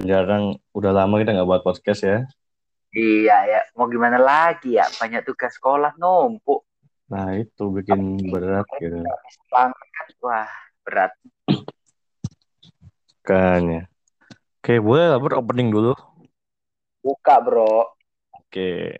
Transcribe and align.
jarang 0.00 0.56
udah 0.72 0.92
lama 0.96 1.20
kita 1.20 1.36
nggak 1.36 1.48
buat 1.48 1.62
podcast 1.64 2.02
ya. 2.04 2.18
Iya 2.90 3.36
ya, 3.46 3.60
mau 3.78 3.86
gimana 3.86 4.18
lagi 4.18 4.74
ya? 4.74 4.88
Banyak 4.98 5.22
tugas 5.22 5.54
sekolah 5.54 5.94
numpuk. 6.00 6.66
Nah 7.06 7.38
itu 7.38 7.70
bikin 7.70 8.18
berat 8.30 8.66
gitu. 8.82 9.04
Wah, 10.20 10.50
berat. 10.82 11.12
Kan 13.22 13.62
ya. 13.70 13.82
Oke, 14.60 14.76
boleh 14.82 15.06
lah 15.08 15.18
bro, 15.22 15.38
opening 15.38 15.70
dulu. 15.70 15.94
Buka 17.00 17.40
bro. 17.40 17.94
Oke, 18.34 18.98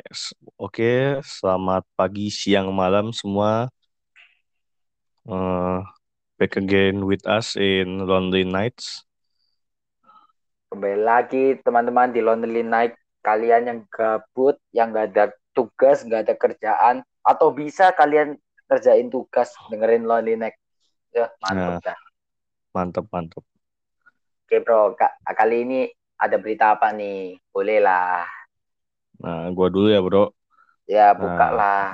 oke. 0.55 1.21
Selamat 1.27 1.83
pagi, 1.99 2.31
siang, 2.31 2.71
malam 2.71 3.11
semua. 3.11 3.67
Uh, 5.27 5.83
back 6.41 6.57
again 6.57 7.05
with 7.05 7.27
us 7.27 7.59
in 7.59 8.07
Lonely 8.07 8.47
Nights. 8.47 9.10
Kembali 10.71 11.03
lagi 11.03 11.59
teman-teman 11.67 12.15
di 12.15 12.23
Lonely 12.23 12.63
Night. 12.63 12.95
Kalian 13.27 13.67
yang 13.67 13.79
gabut, 13.91 14.55
yang 14.71 14.95
gak 14.95 15.11
ada 15.11 15.35
tugas, 15.51 16.07
gak 16.07 16.31
ada 16.31 16.39
kerjaan, 16.39 17.03
atau 17.27 17.51
bisa 17.51 17.91
kalian 17.91 18.39
kerjain 18.71 19.11
tugas 19.11 19.51
dengerin 19.67 20.07
Lonely 20.07 20.39
Night. 20.39 20.55
Ya, 21.11 21.27
mantap 21.43 21.75
nah, 21.75 21.79
dah. 21.83 21.99
Mantap, 22.71 23.05
mantap. 23.11 23.43
Oke 24.47 24.63
bro, 24.63 24.95
kali 25.27 25.67
ini 25.67 25.81
ada 26.15 26.39
berita 26.39 26.79
apa 26.79 26.95
nih? 26.95 27.35
Boleh 27.51 27.83
lah. 27.83 28.31
Nah, 29.19 29.51
gua 29.51 29.75
dulu 29.75 29.91
ya 29.91 29.99
bro. 29.99 30.31
Ya, 30.87 31.11
buka 31.19 31.51
nah, 31.51 31.51
lah. 31.51 31.85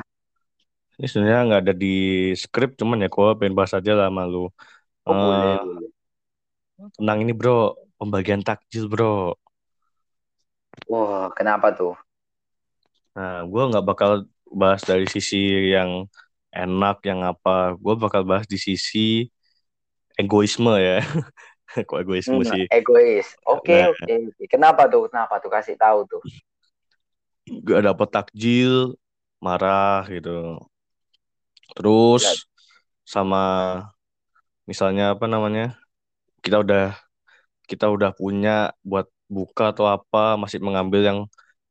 Ini 1.01 1.09
sebenarnya 1.09 1.41
nggak 1.49 1.63
ada 1.65 1.73
di 1.73 1.97
skrip, 2.37 2.77
cuman 2.77 3.01
ya 3.01 3.09
gua 3.09 3.41
pengen 3.41 3.57
bahas 3.57 3.73
aja 3.73 3.97
lah 3.97 4.13
malu. 4.13 4.53
Oh, 5.09 5.17
uh, 5.17 5.17
boleh, 5.17 5.57
boleh. 5.65 5.91
Tentang 7.01 7.19
ini 7.25 7.33
bro, 7.33 7.73
pembagian 7.97 8.45
takjil 8.45 8.87
bro. 8.89 9.35
Wah, 10.87 11.33
kenapa 11.33 11.73
tuh? 11.73 11.97
Nah, 13.17 13.43
gue 13.49 13.63
nggak 13.73 13.87
bakal 13.87 14.29
bahas 14.53 14.85
dari 14.85 15.09
sisi 15.09 15.73
yang 15.73 16.05
enak, 16.53 17.01
yang 17.09 17.25
apa. 17.25 17.75
Gue 17.81 17.97
bakal 17.97 18.23
bahas 18.29 18.45
di 18.45 18.61
sisi 18.61 19.27
egoisme 20.17 20.77
ya. 20.77 21.01
Kok 21.89 21.99
egoisme 21.99 22.41
hmm, 22.45 22.49
sih? 22.49 22.65
Egois. 22.71 23.27
Oke, 23.49 23.73
okay, 23.73 23.81
nah, 23.83 23.91
oke. 23.91 24.05
Okay. 24.05 24.47
Kenapa 24.47 24.83
tuh? 24.87 25.09
Kenapa 25.11 25.35
tuh? 25.41 25.51
Kasih 25.51 25.77
tahu 25.81 26.05
tuh 26.07 26.23
gak 27.47 27.83
dapet 27.87 28.09
takjil 28.11 28.99
marah 29.39 30.03
gitu 30.11 30.59
terus 31.79 32.47
sama 33.07 33.45
misalnya 34.67 35.15
apa 35.15 35.31
namanya 35.31 35.79
kita 36.43 36.59
udah 36.63 36.99
kita 37.71 37.87
udah 37.91 38.11
punya 38.15 38.71
buat 38.87 39.07
buka 39.27 39.75
atau 39.75 39.87
apa 39.91 40.39
masih 40.39 40.63
mengambil 40.63 41.03
yang 41.03 41.19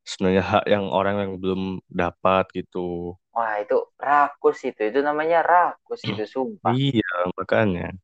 sebenarnya 0.06 0.44
hak 0.44 0.64
yang 0.70 0.84
orang 0.92 1.16
yang 1.22 1.32
belum 1.42 1.82
dapat 1.90 2.44
gitu. 2.54 3.16
Wah 3.34 3.58
itu 3.60 3.76
rakus 3.98 4.58
itu. 4.64 4.80
Itu 4.80 5.00
namanya 5.02 5.42
rakus 5.42 6.00
itu 6.06 6.24
sumpah. 6.34 6.72
Iya 6.76 7.10
makanya. 7.34 7.96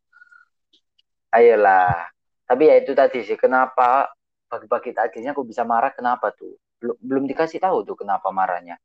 Ayolah. 1.32 2.10
Tapi 2.44 2.68
ya 2.68 2.74
itu 2.76 2.92
tadi 2.92 3.24
sih 3.24 3.38
kenapa 3.40 4.12
bagi-bagi 4.50 4.92
takjilnya 4.92 5.32
kok 5.32 5.48
bisa 5.48 5.64
marah 5.64 5.88
kenapa 5.94 6.34
tuh? 6.36 6.52
Belum 6.76 6.96
belum 7.00 7.24
dikasih 7.30 7.62
tahu 7.62 7.86
tuh 7.88 7.96
kenapa 7.96 8.28
marahnya. 8.28 8.76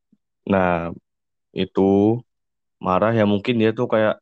Nah 0.47 0.93
itu 1.51 2.21
marah 2.79 3.11
ya 3.11 3.25
mungkin 3.25 3.57
dia 3.61 3.71
tuh 3.73 3.87
kayak 3.89 4.15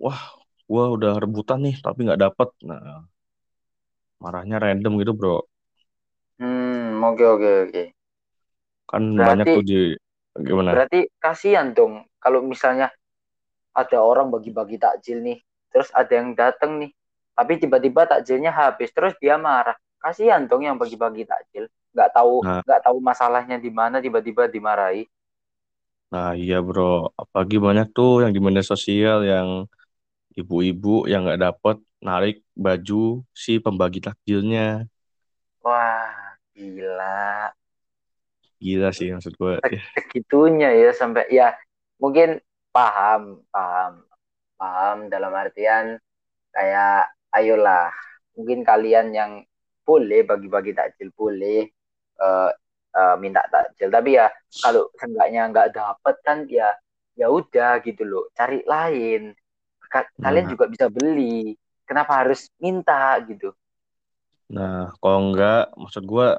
wah 0.00 0.20
gua 0.70 0.84
udah 0.96 1.12
rebutan 1.22 1.58
nih 1.66 1.76
tapi 1.84 2.06
nggak 2.06 2.20
dapet. 2.24 2.48
Nah 2.64 3.04
marahnya 4.20 4.60
random 4.60 5.00
gitu 5.00 5.12
bro. 5.16 5.42
Hmm 6.36 7.00
oke 7.00 7.24
oke 7.24 7.50
oke. 7.68 7.82
Kan 8.86 9.16
berarti, 9.16 9.28
banyak 9.28 9.46
tuh 9.48 9.64
di 9.64 9.80
gimana? 10.40 10.70
berarti 10.76 11.00
kasihan 11.18 11.74
dong 11.74 12.06
kalau 12.22 12.44
misalnya 12.44 12.92
ada 13.74 13.98
orang 13.98 14.30
bagi-bagi 14.30 14.78
takjil 14.78 15.18
nih 15.24 15.38
terus 15.74 15.90
ada 15.90 16.12
yang 16.14 16.36
dateng 16.38 16.78
nih 16.86 16.90
tapi 17.34 17.56
tiba-tiba 17.56 18.04
takjilnya 18.04 18.52
habis 18.52 18.92
terus 18.92 19.16
dia 19.16 19.40
marah. 19.40 19.72
Kasihan 20.00 20.44
dong 20.44 20.64
yang 20.64 20.76
bagi-bagi 20.76 21.24
takjil. 21.24 21.68
Nggak 21.96 22.10
tahu 22.12 22.44
nah. 22.44 22.60
nggak 22.64 22.80
nah. 22.80 22.84
tahu 22.84 22.96
masalahnya 23.00 23.56
di 23.56 23.72
mana 23.72 23.96
tiba-tiba 24.00 24.44
dimarahi. 24.44 25.08
Nah 26.12 26.36
iya 26.36 26.60
bro. 26.60 27.08
Apalagi 27.16 27.56
banyak 27.56 27.96
tuh 27.96 28.24
yang 28.24 28.32
di 28.36 28.40
media 28.44 28.60
sosial 28.60 29.24
yang 29.24 29.64
ibu-ibu 30.36 31.08
yang 31.08 31.24
nggak 31.24 31.40
dapet 31.40 31.76
narik 32.00 32.42
baju 32.56 33.20
si 33.36 33.60
pembagi 33.60 34.00
takjilnya. 34.00 34.88
Wah 35.60 36.36
gila. 36.56 37.52
Gila 38.60 38.88
sih 38.92 39.12
maksud 39.12 39.36
gue 39.36 39.56
segitunya 39.96 40.72
ya 40.76 40.92
sampai 40.92 41.28
ya 41.32 41.56
mungkin 41.96 42.40
paham 42.72 43.40
paham 43.48 44.04
paham 44.60 44.98
dalam 45.08 45.32
artian 45.32 45.96
kayak 46.52 47.08
ayolah 47.32 47.88
mungkin 48.36 48.60
kalian 48.64 49.16
yang 49.16 49.32
boleh 49.84 50.24
bagi-bagi 50.28 50.76
takjil 50.76 51.08
boleh 51.16 51.68
uh, 52.20 52.52
uh, 52.96 53.16
minta 53.20 53.44
takjil. 53.48 53.88
Tapi 53.92 54.16
ya 54.16 54.28
kalau 54.60 54.88
seenggaknya 54.96 55.42
nggak 55.52 55.70
dapet 55.76 56.16
kan 56.24 56.38
ya 56.48 56.72
ya 57.16 57.28
udah 57.28 57.80
gitu 57.84 58.08
loh 58.08 58.24
cari 58.32 58.64
lain. 58.64 59.36
Kalian 60.20 60.46
nah. 60.46 60.52
juga 60.54 60.64
bisa 60.70 60.86
beli 60.86 61.58
kenapa 61.90 62.22
harus 62.22 62.46
minta 62.62 63.18
gitu. 63.26 63.50
Nah 64.46 64.94
kalau 65.02 65.34
enggak 65.34 65.74
maksud 65.74 66.06
gue 66.06 66.38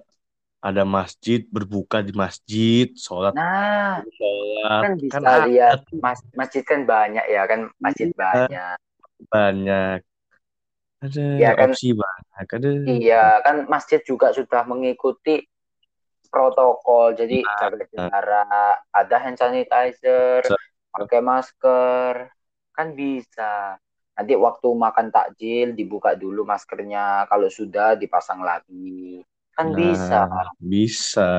ada 0.63 0.83
masjid 0.87 1.43
berbuka 1.51 1.99
di 1.99 2.13
masjid 2.15 2.87
sholat 2.95 3.33
nah 3.35 3.99
sholat. 4.15 4.81
kan 4.85 4.93
bisa 4.95 5.17
kan 5.19 5.49
lihat 5.49 5.83
mas 5.99 6.23
masjid 6.31 6.63
kan 6.63 6.87
banyak 6.87 7.25
ya 7.27 7.43
kan? 7.43 7.67
Masjid 7.75 8.07
iya, 8.07 8.15
banyak. 8.15 8.77
Banyak. 9.27 9.99
Ada 11.01 11.25
ya, 11.41 11.51
kan, 11.57 11.73
opsi 11.73 11.97
banyak 11.97 12.47
ada. 12.47 12.69
Iya 12.87 13.23
kan 13.43 13.55
masjid 13.67 13.99
juga 14.07 14.31
sudah 14.31 14.63
mengikuti 14.63 15.43
protokol. 16.31 17.11
Jadi 17.19 17.43
nah, 17.43 17.57
jaga 17.59 17.85
jarak 17.91 18.75
ada 18.95 19.15
hand 19.19 19.35
sanitizer 19.35 20.47
pakai 20.95 21.19
masker. 21.19 22.31
Kan 22.71 22.95
bisa 22.95 23.75
nanti 24.21 24.37
waktu 24.37 24.69
makan 24.69 25.09
takjil 25.09 25.73
dibuka 25.73 26.13
dulu 26.13 26.45
maskernya. 26.45 27.25
Kalau 27.25 27.49
sudah 27.49 27.97
dipasang 27.97 28.45
lagi. 28.45 29.25
Kan 29.57 29.73
nah, 29.73 29.77
bisa. 29.77 30.19
bisa. 30.61 31.31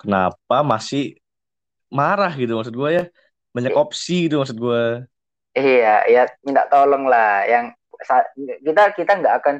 Kenapa 0.00 0.64
masih 0.64 1.20
marah 1.92 2.32
gitu 2.32 2.56
maksud 2.56 2.72
gue 2.72 2.90
ya? 2.90 3.04
Banyak 3.52 3.76
opsi 3.76 4.28
gitu 4.28 4.40
maksud 4.40 4.56
gue 4.56 5.04
iya 5.58 6.06
ya 6.06 6.22
minta 6.46 6.64
tolong 6.70 7.10
lah. 7.10 7.44
Yang 7.44 7.74
kita 8.62 8.82
kita 8.94 9.12
nggak 9.18 9.34
akan 9.42 9.56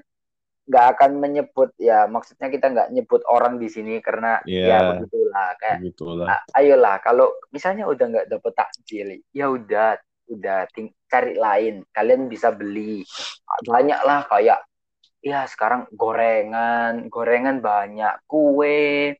nggak 0.69 0.86
akan 0.94 1.10
menyebut 1.16 1.72
ya 1.80 2.04
maksudnya 2.04 2.53
kita 2.53 2.69
nggak 2.69 2.88
nyebut 2.92 3.25
orang 3.25 3.56
di 3.56 3.72
sini 3.72 4.04
karena 4.04 4.38
yeah, 4.44 4.69
ya 4.69 4.78
begitulah. 4.94 5.48
Kayak 5.59 5.78
begitulah. 5.82 6.26
ayolah 6.54 6.97
kalau 7.00 7.32
misalnya 7.50 7.88
udah 7.88 8.04
nggak 8.04 8.28
dapet 8.28 8.53
takjil 8.54 9.09
ya 9.32 9.47
udah 9.48 9.97
udah 10.28 10.69
ting 10.71 10.93
cari 11.09 11.34
lain. 11.34 11.84
Kalian 11.91 12.28
bisa 12.28 12.53
beli. 12.53 13.03
Banyak 13.65 14.00
lah 14.05 14.28
kayak 14.28 14.61
ya 15.25 15.49
sekarang 15.49 15.89
gorengan. 15.93 17.09
Gorengan 17.09 17.59
banyak. 17.65 18.15
Kue 18.28 19.16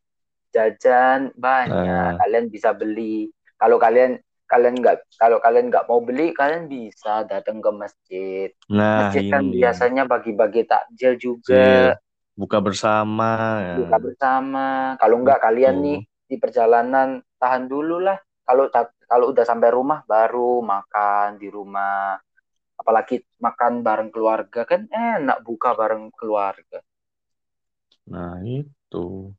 jajan 0.53 1.33
banyak. 1.37 2.15
Uh. 2.15 2.19
kalian 2.21 2.47
bisa 2.53 2.73
beli. 2.77 3.33
Kalau 3.59 3.77
kalian 3.77 4.21
kalian 4.49 4.81
nggak 4.81 4.97
kalau 5.21 5.37
kalian 5.45 5.69
nggak 5.69 5.85
mau 5.85 6.01
beli 6.01 6.33
kalian 6.33 6.73
bisa 6.73 7.29
datang 7.29 7.61
ke 7.61 7.71
masjid. 7.71 8.49
Nah, 8.73 9.13
masjid 9.13 9.29
kan 9.29 9.45
ini. 9.45 9.61
biasanya 9.61 10.03
bagi-bagi 10.09 10.65
takjil 10.65 11.21
juga. 11.21 11.53
Iya. 11.53 11.93
buka 12.39 12.63
bersama 12.63 13.61
ya. 13.61 13.77
buka 13.83 13.99
bersama. 13.99 14.95
Kalau 14.97 15.17
nggak 15.21 15.43
kalian 15.43 15.77
nih 15.83 16.01
di 16.07 16.37
perjalanan 16.41 17.21
tahan 17.37 17.67
dulu 17.69 17.99
lah. 18.01 18.17
Kalau 18.47 18.71
kalau 19.09 19.33
udah 19.33 19.45
sampai 19.49 19.73
rumah 19.73 20.05
baru 20.05 20.61
makan 20.61 21.41
di 21.41 21.49
rumah. 21.49 22.21
Apalagi 22.79 23.25
makan 23.43 23.83
bareng 23.83 24.11
keluarga 24.15 24.63
kan 24.69 24.87
enak 24.93 25.43
buka 25.43 25.75
bareng 25.75 26.13
keluarga. 26.15 26.79
Nah 28.13 28.39
itu. 28.45 29.33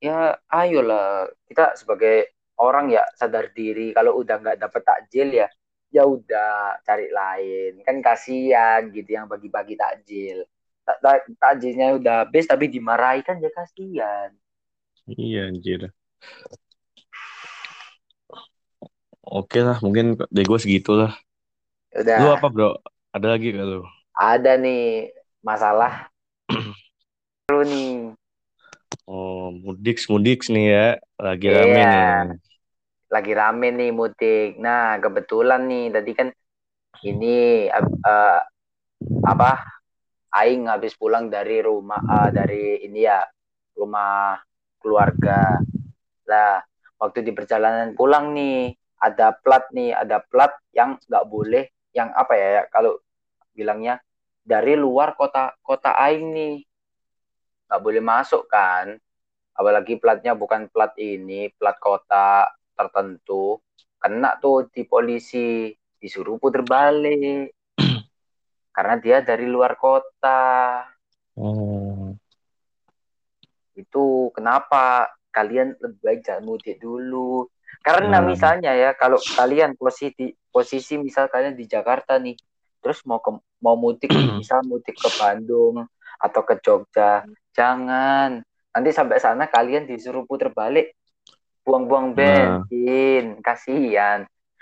Ya 0.00 0.38
ayolah. 0.48 1.28
Kita 1.44 1.76
sebagai 1.76 2.32
orang 2.56 2.88
ya 2.94 3.04
sadar 3.18 3.52
diri 3.52 3.92
kalau 3.92 4.16
udah 4.22 4.36
nggak 4.40 4.58
dapet 4.62 4.82
takjil 4.86 5.28
ya 5.34 5.48
ya 5.92 6.02
udah 6.06 6.80
cari 6.86 7.10
lain. 7.12 7.82
Kan 7.84 8.00
kasihan 8.00 8.88
gitu 8.94 9.10
yang 9.18 9.26
bagi-bagi 9.26 9.74
takjil. 9.76 10.46
Tak 10.86 11.26
takjilnya 11.36 11.98
udah 12.00 12.14
habis 12.24 12.48
tapi 12.48 12.70
dimarahi 12.72 13.20
kan 13.26 13.36
ya 13.42 13.50
kasihan. 13.52 14.30
Iya 15.10 15.50
anjir 15.50 15.90
oke 19.24 19.58
lah 19.62 19.78
mungkin 19.84 20.18
dari 20.28 20.46
gue 20.46 20.58
segitu 20.60 20.96
lah 20.96 21.12
udah 21.94 22.16
lu 22.22 22.28
apa 22.34 22.46
bro 22.50 22.70
ada 23.10 23.34
lagi 23.36 23.54
gak 23.54 23.66
lu 23.66 23.82
ada 24.14 24.58
nih 24.58 25.10
masalah 25.40 26.10
seru 27.50 27.66
nih. 27.66 28.14
Oh, 29.10 29.50
mudik 29.50 29.98
mudik 30.06 30.46
nih 30.46 30.66
ya, 30.70 30.86
lagi 31.18 31.50
iya, 31.50 31.58
rame 31.58 31.82
nih. 31.82 32.38
Lagi 33.10 33.32
rame 33.34 33.68
nih 33.74 33.90
mudik. 33.90 34.50
Nah, 34.62 35.02
kebetulan 35.02 35.66
nih 35.66 35.90
tadi 35.90 36.10
kan 36.14 36.28
ini 37.02 37.66
uh, 37.74 38.38
apa? 39.26 39.82
Aing 40.30 40.70
habis 40.70 40.94
pulang 40.94 41.26
dari 41.26 41.58
rumah 41.58 41.98
uh, 42.06 42.30
dari 42.30 42.86
ini 42.86 43.02
ya 43.02 43.18
rumah 43.74 44.38
keluarga. 44.78 45.58
Lah, 46.30 46.62
waktu 47.02 47.26
di 47.26 47.34
perjalanan 47.34 47.98
pulang 47.98 48.30
nih 48.30 48.70
ada 49.02 49.34
plat 49.34 49.66
nih, 49.74 49.90
ada 49.90 50.22
plat 50.22 50.54
yang 50.70 50.94
nggak 50.94 51.26
boleh, 51.26 51.66
yang 51.90 52.14
apa 52.14 52.38
ya, 52.38 52.48
ya 52.60 52.62
kalau 52.70 52.94
bilangnya 53.50 53.98
dari 54.46 54.78
luar 54.78 55.18
kota 55.18 55.58
kota 55.58 55.96
Aing 55.98 56.30
nih. 56.30 56.56
Nggak 57.66 57.80
boleh 57.82 58.02
masuk 58.02 58.46
kan. 58.46 58.94
Apalagi 59.54 59.98
platnya 59.98 60.38
bukan 60.38 60.70
plat 60.70 60.94
ini 60.96 61.50
plat 61.58 61.76
kota 61.82 62.46
tertentu. 62.78 63.58
Kena 64.00 64.40
tuh 64.40 64.70
di 64.70 64.86
polisi 64.86 65.74
disuruh 66.00 66.40
puter 66.40 66.64
balik. 66.64 67.52
Karena 68.76 68.94
dia 68.96 69.20
dari 69.20 69.44
luar 69.50 69.74
kota. 69.74 70.86
Oh. 71.40 72.12
itu 73.78 74.28
kenapa 74.36 75.08
kalian 75.30 75.78
lebih 75.78 76.00
baik 76.02 76.20
jangan 76.26 76.44
mudik 76.46 76.76
dulu 76.82 77.46
karena 77.86 78.20
hmm. 78.20 78.26
misalnya 78.26 78.72
ya 78.74 78.90
kalau 78.98 79.16
kalian 79.16 79.78
posisi 79.78 80.34
posisi 80.50 80.98
misal 80.98 81.30
kalian 81.30 81.54
di 81.54 81.64
Jakarta 81.70 82.18
nih 82.18 82.34
terus 82.82 83.02
mau 83.06 83.22
ke 83.22 83.30
mau 83.62 83.78
mudik 83.78 84.10
misal 84.40 84.66
mudik 84.66 84.98
ke 84.98 85.08
Bandung 85.16 85.86
atau 86.20 86.42
ke 86.44 86.58
Jogja 86.60 87.24
Jangan. 87.54 88.42
Nanti 88.70 88.90
sampai 88.94 89.18
sana 89.18 89.50
kalian 89.50 89.86
disuruh 89.86 90.24
puter 90.26 90.54
balik. 90.54 90.94
Buang-buang 91.66 92.14
nah. 92.14 92.16
bensin. 92.16 93.38
Nah. 93.38 93.42
Kasihan. 93.42 94.20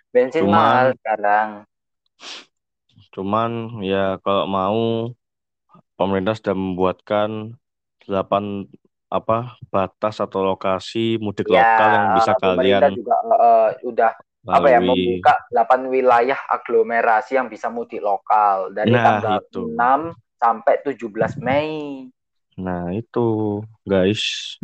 Bensin 0.09 0.49
cuman, 0.49 0.57
mahal 0.57 0.89
sekarang. 0.97 1.49
Cuman 3.13 3.51
ya 3.85 4.17
kalau 4.25 4.45
mau 4.49 4.81
pemerintah 6.01 6.35
sudah 6.35 6.57
membuatkan 6.57 7.61
delapan 8.09 8.65
apa 9.09 9.57
batas 9.73 10.21
atau 10.21 10.45
lokasi 10.45 11.17
mudik 11.17 11.49
ya, 11.49 11.57
lokal 11.57 11.89
yang 11.89 12.09
bisa 12.21 12.33
kalian 12.37 12.83
juga 12.93 13.17
uh, 13.25 13.71
udah 13.81 14.13
lalui. 14.45 14.57
apa 14.57 14.69
ya 14.69 14.81
membuka 14.85 15.35
delapan 15.49 15.81
wilayah 15.89 16.41
aglomerasi 16.49 17.41
yang 17.41 17.49
bisa 17.49 17.73
mudik 17.73 18.05
lokal 18.05 18.73
dari 18.73 18.93
nah, 18.93 19.05
tanggal 19.21 19.37
itu. 19.45 19.63
6 19.77 20.39
sampai 20.39 20.75
17 20.87 21.43
Mei. 21.43 22.07
Nah, 22.59 22.91
itu, 22.95 23.61
guys. 23.87 24.57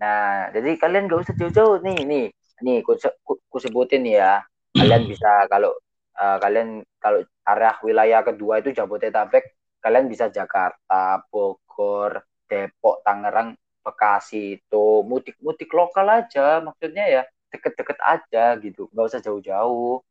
Nah, 0.00 0.52
jadi 0.52 0.76
kalian 0.76 1.08
gak 1.08 1.28
usah 1.28 1.34
jauh-jauh 1.36 1.80
nih, 1.84 2.04
nih. 2.04 2.26
Nih, 2.64 2.78
ku, 2.84 2.96
ku, 3.24 3.40
ku 3.48 3.58
sebutin 3.60 4.04
ya. 4.04 4.44
Kalian 4.72 5.08
bisa 5.08 5.48
kalau 5.48 5.72
uh, 6.16 6.36
kalian 6.40 6.84
kalau 7.00 7.24
area 7.48 7.72
wilayah 7.80 8.20
kedua 8.20 8.60
itu 8.60 8.72
Jabodetabek, 8.76 9.56
kalian 9.80 10.10
bisa 10.10 10.28
Jakarta, 10.28 11.24
Bogor, 11.32 12.20
Depok, 12.44 13.00
Tangerang, 13.00 13.56
Bekasi 13.88 14.60
itu 14.60 14.84
mudik-mudik 15.08 15.72
lokal 15.72 16.06
aja 16.20 16.60
maksudnya 16.60 17.04
ya 17.08 17.22
deket-deket 17.48 17.98
aja 18.04 18.44
gitu 18.60 18.92
nggak 18.92 19.08
usah 19.08 19.20
jauh-jauh. 19.24 20.04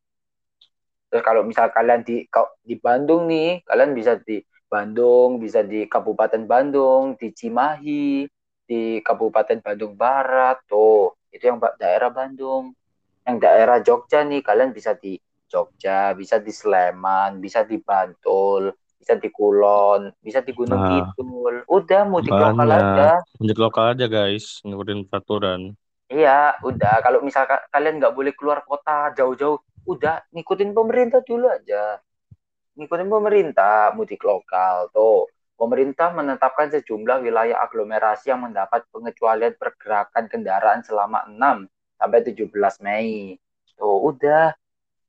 Terus 1.08 1.24
kalau 1.24 1.46
misal 1.46 1.70
kalian 1.70 2.02
di 2.02 2.26
di 2.66 2.76
Bandung 2.82 3.30
nih 3.30 3.62
kalian 3.70 3.94
bisa 3.94 4.18
di 4.18 4.42
Bandung, 4.68 5.40
bisa 5.40 5.64
di 5.64 5.88
Kabupaten 5.88 6.44
Bandung, 6.44 7.16
di 7.16 7.32
Cimahi, 7.32 8.28
di 8.68 9.00
Kabupaten 9.00 9.64
Bandung 9.64 9.96
Barat, 9.96 10.60
tuh. 10.68 11.16
Itu 11.32 11.48
yang 11.48 11.60
daerah 11.80 12.12
Bandung. 12.12 12.76
Yang 13.24 13.38
daerah 13.44 13.78
Jogja 13.80 14.28
nih, 14.28 14.44
kalian 14.44 14.76
bisa 14.76 14.92
di 15.00 15.16
Jogja, 15.48 16.12
bisa 16.12 16.44
di 16.44 16.52
Sleman, 16.52 17.40
bisa 17.40 17.64
di 17.64 17.80
Bantul, 17.80 18.76
bisa 19.08 19.16
di 19.24 19.32
Kulon, 19.32 20.12
bisa 20.20 20.44
di 20.44 20.52
Gunung 20.52 20.84
nah, 20.84 20.92
Kidul. 20.92 21.64
Udah 21.72 22.04
mudik 22.04 22.36
banyak. 22.36 22.60
lokal 22.60 22.70
aja. 22.76 23.12
Mudik 23.40 23.60
lokal 23.64 23.86
aja 23.96 24.06
guys, 24.12 24.60
ngikutin 24.68 25.08
peraturan. 25.08 25.62
Iya, 26.12 26.60
udah. 26.60 27.00
Kalau 27.00 27.24
misalkan 27.24 27.64
kalian 27.72 28.04
nggak 28.04 28.12
boleh 28.12 28.36
keluar 28.36 28.68
kota 28.68 29.16
jauh-jauh, 29.16 29.64
udah 29.88 30.28
ngikutin 30.36 30.76
pemerintah 30.76 31.24
dulu 31.24 31.48
aja 31.48 32.04
ngikutin 32.78 33.10
pemerintah 33.10 33.90
mudik 33.98 34.22
lokal 34.22 34.94
tuh 34.94 35.26
pemerintah 35.58 36.14
menetapkan 36.14 36.70
sejumlah 36.70 37.26
wilayah 37.26 37.58
aglomerasi 37.66 38.30
yang 38.30 38.46
mendapat 38.46 38.86
pengecualian 38.94 39.58
pergerakan 39.58 40.30
kendaraan 40.30 40.86
selama 40.86 41.26
6 41.26 41.66
sampai 41.98 42.20
17 42.22 42.86
Mei. 42.86 43.42
Tuh 43.74 44.14
udah 44.14 44.54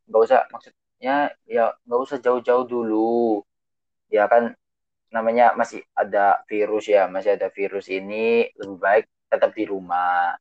nggak 0.09 0.23
usah 0.25 0.49
maksudnya 0.49 1.37
ya 1.45 1.77
nggak 1.85 2.01
usah 2.01 2.17
jauh-jauh 2.25 2.65
dulu. 2.65 3.45
Ya 4.09 4.25
kan 4.29 4.57
namanya 5.09 5.57
masih 5.57 5.85
ada 5.97 6.45
virus 6.49 6.89
ya, 6.89 7.09
masih 7.09 7.37
ada 7.37 7.49
virus 7.49 7.89
ini 7.89 8.49
lebih 8.57 8.79
baik 8.81 9.05
tetap 9.29 9.53
di 9.57 9.65
rumah. 9.69 10.37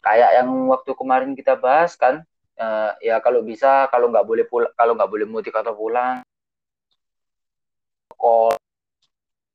Kayak 0.00 0.40
yang 0.40 0.48
waktu 0.70 0.92
kemarin 0.96 1.32
kita 1.36 1.56
bahas 1.56 1.96
kan, 1.96 2.24
uh, 2.60 2.90
ya 3.00 3.20
kalau 3.20 3.40
bisa 3.44 3.88
kalau 3.92 4.08
nggak 4.12 4.26
boleh 4.26 4.44
pulang 4.48 4.72
kalau 4.76 4.92
nggak 4.96 5.10
boleh 5.10 5.26
mudik 5.28 5.56
atau 5.56 5.74
pulang 5.76 6.24
call. 8.16 8.56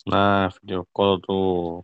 Nah 0.06 0.50
video 0.62 0.86
call 0.94 1.22
tuh. 1.22 1.82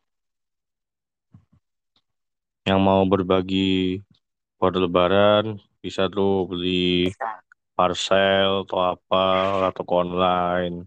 Yang 2.68 2.80
mau 2.84 3.02
berbagi 3.08 4.04
pada 4.60 4.78
lebaran 4.82 5.62
bisa 5.80 6.10
tuh 6.12 6.50
beli 6.50 7.14
parcel 7.78 8.66
atau 8.68 8.98
apa 8.98 9.26
atau 9.70 9.86
online 9.88 10.84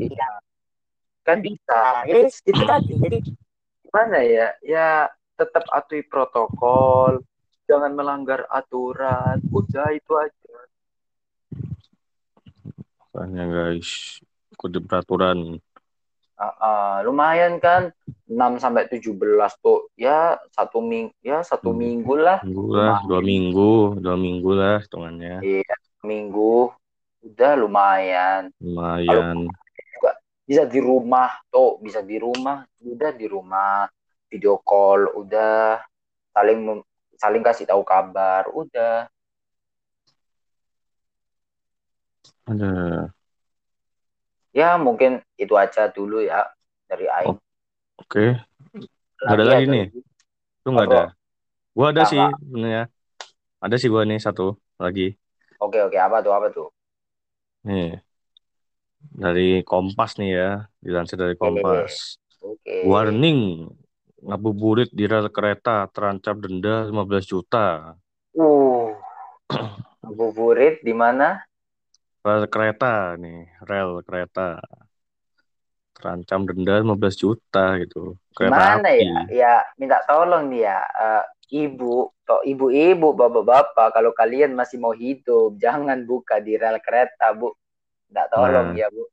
iya. 0.00 0.30
Kan 1.24 1.44
bisa. 1.44 2.04
Yes, 2.08 2.40
itu 2.42 2.62
tadi. 2.64 2.96
Jadi 2.96 3.18
gimana 3.84 4.18
ya? 4.24 4.48
Ya 4.64 4.88
tetap 5.36 5.68
atuhi 5.70 6.04
protokol. 6.04 7.22
Jangan 7.68 7.94
melanggar 7.94 8.48
aturan. 8.50 9.38
Udah 9.52 9.94
itu 9.94 10.12
aja. 10.18 10.56
Makanya 13.10 13.44
guys 13.46 14.18
ikuti 14.50 14.78
peraturan. 14.82 15.60
Uh, 16.40 16.44
uh, 16.56 16.94
lumayan 17.04 17.60
kan? 17.60 17.92
6 18.30 18.62
sampai 18.62 18.86
17 18.86 19.18
tuh 19.58 19.90
ya 19.98 20.38
satu 20.54 20.78
minggu 20.78 21.10
ya 21.18 21.42
satu 21.42 21.74
hmm. 21.74 21.78
minggu 21.82 22.14
lah. 22.14 22.38
Minggu 22.46 22.66
lah 22.70 22.96
dua 23.04 23.20
minggu. 23.20 23.98
Dua 23.98 24.16
minggu 24.16 24.50
lah 24.54 24.78
hitungannya. 24.80 25.42
Iya 25.42 25.74
minggu 26.04 26.72
udah 27.24 27.52
lumayan. 27.56 28.48
Lumayan. 28.60 29.48
juga 29.96 30.10
bisa 30.48 30.64
di 30.66 30.80
rumah 30.80 31.30
tuh 31.52 31.78
bisa 31.78 32.00
di 32.00 32.16
rumah 32.16 32.64
udah 32.82 33.10
di 33.14 33.26
rumah 33.28 33.86
video 34.28 34.60
call 34.60 35.12
udah. 35.16 35.80
Saling 36.30 36.80
saling 37.20 37.42
kasih 37.44 37.68
tahu 37.68 37.82
kabar 37.84 38.48
udah. 38.50 39.06
Ada 42.50 42.72
ya 44.50 44.74
mungkin 44.78 45.22
itu 45.38 45.54
aja 45.54 45.86
dulu 45.90 46.22
ya 46.22 46.46
dari 46.90 47.06
Aing. 47.06 47.34
Oh, 47.34 47.38
oke. 48.02 48.10
Okay. 48.10 48.28
ada 49.20 49.44
lagi 49.44 49.66
nih? 49.68 49.86
itu 50.60 50.68
nggak 50.68 50.86
ada? 50.90 51.04
Gua 51.76 51.86
ada 51.94 52.02
sih 52.08 52.18
sebenarnya. 52.18 52.84
Ada 53.60 53.76
sih 53.78 53.88
gua 53.92 54.02
nih 54.08 54.18
satu 54.18 54.58
lagi. 54.80 55.14
Oke 55.60 55.78
oke. 55.80 55.96
Apa 55.96 56.24
tuh 56.24 56.32
apa 56.34 56.48
tuh 56.50 56.68
nih 57.66 58.00
dari 59.00 59.64
Kompas 59.64 60.16
nih 60.20 60.30
ya 60.32 60.50
dilansir 60.80 61.16
dari 61.16 61.36
Kompas 61.36 62.20
okay. 62.40 62.84
warning 62.84 63.68
ngabuburit 64.20 64.92
di 64.92 65.08
rel 65.08 65.32
kereta 65.32 65.88
terancam 65.88 66.36
denda 66.40 66.88
15 66.88 67.24
juta. 67.24 67.96
Uh. 68.36 68.92
ngabuburit 70.04 70.84
di 70.84 70.94
mana? 70.94 71.40
Rel 72.20 72.44
kereta 72.52 73.16
nih, 73.16 73.48
rel 73.64 74.04
kereta. 74.04 74.60
Terancam 75.96 76.48
denda 76.48 76.80
15 76.80 77.16
juta 77.16 77.76
gitu. 77.80 78.16
Kereta 78.36 78.52
Gimana 78.52 78.88
api. 78.88 79.04
ya? 79.04 79.20
Ya 79.28 79.54
minta 79.80 80.00
tolong 80.04 80.52
nih 80.52 80.68
ya. 80.68 80.78
Uh, 80.96 81.24
ibu, 81.50 82.14
ibu-ibu, 82.46 83.08
bapak-bapak, 83.12 83.88
kalau 83.92 84.14
kalian 84.14 84.54
masih 84.54 84.78
mau 84.78 84.94
hidup, 84.94 85.58
jangan 85.58 86.06
buka 86.06 86.38
di 86.38 86.54
rel 86.54 86.78
kereta, 86.78 87.34
Bu. 87.34 87.50
Minta 88.08 88.26
tolong 88.30 88.74
nah. 88.74 88.78
ya, 88.78 88.86
Bu. 88.88 89.04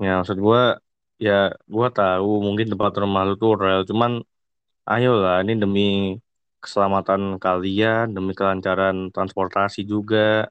Ya, 0.00 0.12
maksud 0.22 0.38
gua 0.40 0.80
ya 1.20 1.52
gua 1.68 1.92
tahu 1.92 2.40
mungkin 2.40 2.72
tempat 2.72 2.96
rumah 2.96 3.22
lu 3.28 3.36
tuh 3.36 3.52
rel 3.60 3.84
cuman 3.84 4.24
ayolah 4.88 5.44
ini 5.44 5.52
demi 5.60 6.16
keselamatan 6.64 7.36
kalian 7.36 8.16
demi 8.16 8.32
kelancaran 8.32 9.12
transportasi 9.12 9.84
juga 9.84 10.48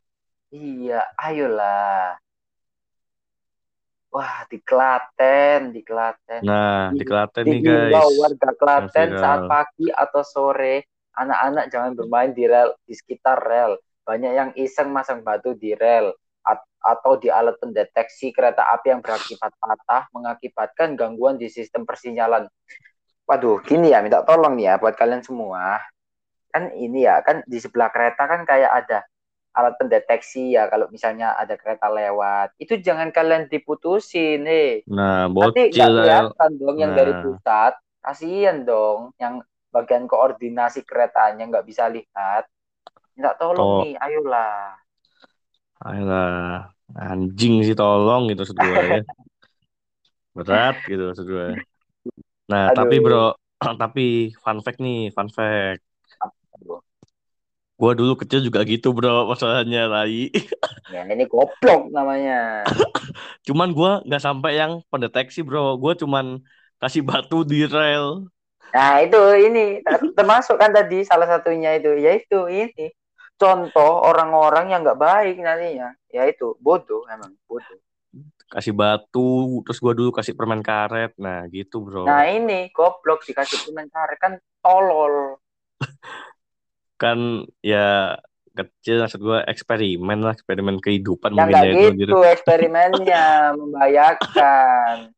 iya 0.53 1.01
ayolah 1.17 2.21
Wah, 4.09 4.41
di 4.49 4.57
Klaten, 4.57 5.69
di 5.69 5.85
Klaten. 5.85 6.41
Nah, 6.41 6.89
di, 6.89 7.01
di 7.01 7.05
Klaten 7.05 7.45
di, 7.45 7.51
nih 7.53 7.59
guys. 7.61 8.17
warga 8.17 8.49
Klaten 8.57 9.09
saat 9.21 9.45
pagi 9.45 9.85
atau 9.93 10.25
sore, 10.25 10.89
anak-anak 11.13 11.69
jangan 11.69 11.91
bermain 11.93 12.33
di 12.33 12.49
rel 12.49 12.73
di 12.89 12.97
sekitar 12.97 13.37
rel. 13.37 13.77
Banyak 14.01 14.31
yang 14.33 14.49
iseng 14.57 14.89
masang 14.89 15.21
batu 15.21 15.53
di 15.53 15.77
rel 15.77 16.09
atau 16.79 17.19
di 17.19 17.27
alat 17.27 17.59
pendeteksi 17.59 18.31
kereta 18.31 18.63
api 18.71 18.95
yang 18.95 19.03
berakibat 19.03 19.51
patah 19.59 20.07
mengakibatkan 20.15 20.95
gangguan 20.95 21.35
di 21.35 21.51
sistem 21.51 21.83
persinyalan. 21.83 22.47
Waduh, 23.29 23.61
gini 23.61 23.93
ya, 23.93 24.01
minta 24.01 24.25
tolong 24.25 24.57
nih 24.57 24.73
ya 24.73 24.73
buat 24.81 24.97
kalian 24.97 25.21
semua. 25.21 25.77
Kan 26.49 26.73
ini 26.73 27.05
ya, 27.05 27.21
kan 27.21 27.45
di 27.45 27.61
sebelah 27.61 27.93
kereta 27.93 28.25
kan 28.25 28.41
kayak 28.41 28.71
ada 28.73 29.05
alat 29.59 29.75
pendeteksi 29.75 30.55
ya 30.55 30.71
kalau 30.71 30.87
misalnya 30.87 31.35
ada 31.35 31.59
kereta 31.59 31.91
lewat. 31.91 32.55
Itu 32.55 32.79
jangan 32.79 33.11
kalian 33.11 33.51
diputusin 33.51 34.47
nih 34.47 34.87
nah 34.87 35.27
nanti 35.27 35.75
nggak 35.75 35.89
kelihatan 35.91 36.51
dong 36.55 36.77
yang 36.79 36.91
dari 36.95 37.13
nah. 37.13 37.21
pusat. 37.21 37.73
Kasihan 37.99 38.63
dong 38.63 39.11
yang 39.19 39.43
bagian 39.69 40.07
koordinasi 40.07 40.87
keretanya 40.87 41.43
nggak 41.51 41.67
bisa 41.67 41.91
lihat. 41.91 42.47
Minta 43.13 43.35
tolong 43.35 43.67
oh. 43.67 43.79
nih 43.83 43.99
ayolah. 43.99 44.79
Ayolah. 45.83 46.71
Anjing 46.95 47.61
sih 47.61 47.77
tolong 47.77 48.31
gitu 48.31 48.47
maksud 48.47 48.57
gue 48.57 48.73
ya. 48.73 49.03
Berat 50.39 50.75
gitu 50.87 51.03
maksud 51.11 51.27
gue 51.27 51.47
nah 52.49 52.73
Aduh. 52.73 52.77
tapi 52.81 52.95
bro 52.97 53.25
tapi 53.83 54.33
fun 54.41 54.59
fact 54.65 54.81
nih 54.81 55.13
fun 55.13 55.29
fact 55.29 55.85
Gua 57.79 57.95
dulu 57.95 58.19
kecil 58.19 58.43
juga 58.43 58.59
gitu 58.67 58.91
bro 58.91 59.31
masalahnya 59.31 59.87
Rai. 59.87 60.27
Ya 60.91 61.07
ini 61.07 61.23
goblok 61.23 61.87
namanya. 61.95 62.67
cuman 63.47 63.71
gua 63.71 64.03
nggak 64.03 64.19
sampai 64.19 64.59
yang 64.59 64.83
pendeteksi 64.91 65.39
bro. 65.47 65.79
Gua 65.79 65.95
cuman 65.95 66.43
kasih 66.83 67.07
batu 67.07 67.47
di 67.47 67.63
rel. 67.63 68.27
Nah 68.75 68.99
itu 68.99 69.21
ini 69.39 69.79
termasuk 70.11 70.59
kan 70.59 70.75
tadi 70.75 71.07
salah 71.07 71.25
satunya 71.25 71.79
itu 71.79 71.95
yaitu 71.95 72.51
ini 72.51 72.91
contoh 73.39 74.03
orang-orang 74.03 74.75
yang 74.75 74.83
nggak 74.83 74.99
baik 74.99 75.39
nantinya 75.39 75.95
yaitu 76.11 76.59
bodoh 76.59 77.07
emang 77.07 77.31
bodoh 77.47 77.79
kasih 78.51 78.75
batu 78.75 79.63
terus 79.63 79.79
gua 79.79 79.93
dulu 79.95 80.11
kasih 80.11 80.35
permen 80.35 80.59
karet 80.59 81.15
nah 81.15 81.47
gitu 81.47 81.79
bro 81.79 82.03
nah 82.03 82.27
ini 82.27 82.67
goblok 82.75 83.23
dikasih 83.23 83.63
permen 83.63 83.87
karet 83.87 84.19
kan 84.19 84.33
tolol 84.59 85.39
kan 86.99 87.47
ya 87.63 88.19
kecil 88.51 89.07
maksud 89.07 89.23
gue 89.23 89.39
eksperimen 89.47 90.19
lah 90.19 90.35
eksperimen 90.35 90.83
kehidupan 90.83 91.31
ya, 91.31 91.47
mungkin 91.47 91.55
ya 91.55 91.71
gitu, 91.71 91.87
gitu. 91.95 92.19
eksperimennya 92.35 93.55
membahayakan. 93.55 95.15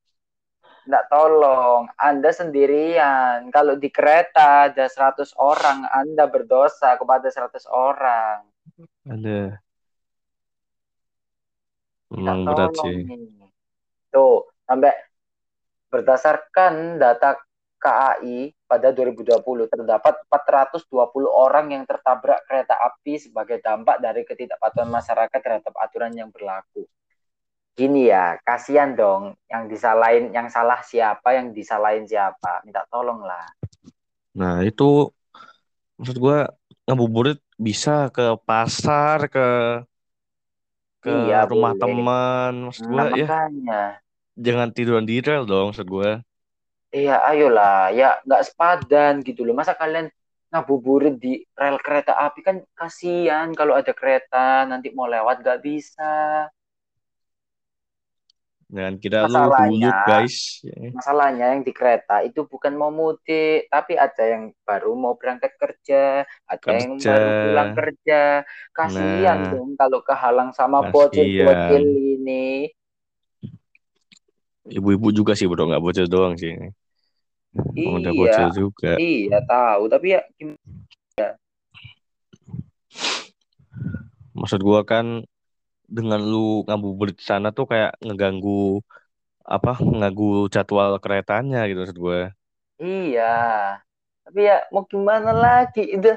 Nggak 0.82 1.06
tolong 1.10 1.90
Anda 1.98 2.30
sendirian. 2.30 3.50
Kalau 3.50 3.78
di 3.78 3.90
kereta 3.90 4.70
ada 4.70 4.86
100 4.86 5.34
orang 5.42 5.90
Anda 5.90 6.30
berdosa 6.30 6.98
kepada 6.98 7.30
100 7.30 7.66
orang. 7.70 8.38
Ada. 9.10 9.58
Memang 12.12 12.44
berat 12.44 12.76
sih. 12.78 13.08
Tuh, 14.12 14.44
sampai 14.68 14.92
berdasarkan 15.88 17.00
data 17.00 17.40
KAI 17.82 18.54
pada 18.70 18.94
2020 18.94 19.42
terdapat 19.66 20.22
420 20.30 20.86
orang 21.26 21.74
yang 21.74 21.84
tertabrak 21.90 22.46
kereta 22.46 22.78
api 22.78 23.18
sebagai 23.18 23.58
dampak 23.58 23.98
dari 23.98 24.22
ketidakpatuhan 24.22 24.88
masyarakat 24.94 25.40
terhadap 25.42 25.74
aturan 25.82 26.14
yang 26.14 26.30
berlaku. 26.30 26.86
Gini 27.74 28.14
ya, 28.14 28.38
kasihan 28.46 28.94
dong 28.94 29.34
yang 29.50 29.66
disalahin, 29.66 30.30
yang 30.30 30.46
salah 30.54 30.86
siapa, 30.86 31.34
yang 31.34 31.50
disalahin 31.58 32.06
siapa. 32.06 32.62
Minta 32.62 32.86
tolong 32.86 33.26
lah. 33.26 33.50
Nah 34.38 34.62
itu 34.62 35.10
maksud 35.98 36.22
gue 36.22 36.40
ngabuburit 36.86 37.42
bisa 37.58 38.14
ke 38.14 38.38
pasar, 38.46 39.26
ke 39.26 39.48
ke 41.02 41.10
iya, 41.10 41.50
rumah 41.50 41.74
teman, 41.74 42.70
maksud 42.70 42.86
gue 42.86 42.98
nah, 43.02 43.10
ya. 43.18 43.28
Jangan 44.38 44.70
tiduran 44.70 45.06
di 45.10 45.18
rel 45.18 45.50
dong, 45.50 45.74
maksud 45.74 45.90
gue. 45.90 46.22
Iya, 46.92 47.24
ayolah, 47.24 47.96
ya 47.96 48.20
nggak 48.28 48.44
sepadan 48.52 49.24
gitu 49.24 49.48
loh. 49.48 49.56
Masa 49.56 49.80
kalian 49.80 50.12
ngabuburit 50.52 51.16
di 51.16 51.40
rel 51.56 51.80
kereta 51.80 52.20
api 52.20 52.44
kan 52.44 52.60
kasihan 52.76 53.56
kalau 53.56 53.80
ada 53.80 53.96
kereta 53.96 54.68
nanti 54.68 54.92
mau 54.92 55.08
lewat 55.08 55.40
nggak 55.40 55.62
bisa. 55.64 56.52
Dan 58.72 59.00
kita 59.00 59.28
masalahnya, 59.28 59.72
dulu 59.72 60.08
guys. 60.08 60.64
Masalahnya 60.96 61.46
yang 61.56 61.64
di 61.64 61.72
kereta 61.76 62.24
itu 62.24 62.48
bukan 62.48 62.76
mau 62.76 62.88
mudik, 62.88 63.68
tapi 63.68 64.00
ada 64.00 64.24
yang 64.28 64.56
baru 64.64 64.92
mau 64.96 65.16
berangkat 65.20 65.60
kerja, 65.60 66.24
ada 66.48 66.60
kerja. 66.60 66.76
yang 66.76 66.92
baru 67.00 67.30
pulang 67.36 67.72
kerja. 67.76 68.22
Kasihan 68.72 69.40
nah, 69.44 69.52
dong 69.52 69.76
kalau 69.76 70.00
kehalang 70.04 70.52
sama 70.56 70.88
bocil-bocil 70.88 71.84
ini. 72.20 72.72
Ibu-ibu 74.72 75.12
juga 75.12 75.36
sih 75.36 75.52
bro, 75.52 75.68
nggak 75.68 75.84
bocil 75.84 76.08
doang 76.08 76.40
sih. 76.40 76.56
Iya, 77.76 77.92
udah 78.00 78.12
bocil 78.16 78.50
juga. 78.56 78.92
Iya 78.96 79.40
tahu, 79.44 79.84
tapi 79.92 80.08
ya 80.16 80.22
gimana? 80.40 81.36
Maksud 84.32 84.64
gua 84.64 84.88
kan 84.88 85.28
dengan 85.92 86.24
lu 86.24 86.64
ngabuburit 86.64 87.20
di 87.20 87.26
sana 87.28 87.52
tuh 87.52 87.68
kayak 87.68 88.00
ngeganggu 88.00 88.80
apa 89.44 89.76
ngeganggu 89.84 90.48
jadwal 90.48 90.96
keretanya 91.04 91.68
gitu 91.68 91.84
maksud 91.84 92.00
gua. 92.00 92.20
Iya. 92.80 93.36
Tapi 94.24 94.40
ya 94.48 94.64
mau 94.72 94.88
gimana 94.88 95.36
lagi? 95.36 95.92
Udah 95.92 96.16